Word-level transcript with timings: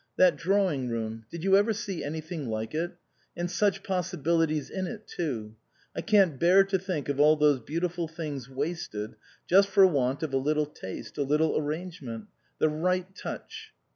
"That 0.17 0.35
dra 0.35 0.63
wing 0.65 0.89
room 0.89 1.25
did 1.29 1.43
you 1.43 1.55
ever 1.55 1.73
see 1.73 2.03
anything 2.03 2.49
like 2.49 2.73
it? 2.73 2.93
And 3.37 3.51
such 3.51 3.83
possibilities 3.83 4.67
in 4.71 4.87
it, 4.87 5.05
too. 5.05 5.55
I 5.95 6.01
can't 6.01 6.39
bear 6.39 6.63
to 6.63 6.79
think 6.79 7.07
of 7.07 7.19
all 7.19 7.35
those 7.35 7.59
beautiful 7.59 8.07
things 8.07 8.49
wasted, 8.49 9.15
just 9.45 9.69
for 9.69 9.85
want 9.85 10.23
of 10.23 10.33
a 10.33 10.37
little 10.37 10.65
taste, 10.65 11.19
a 11.19 11.23
little 11.23 11.55
arrangement 11.55 12.29
the 12.57 12.67
right 12.67 13.15
touch." 13.15 13.75